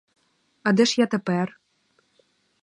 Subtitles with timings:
[0.63, 1.59] А де ж я тепер?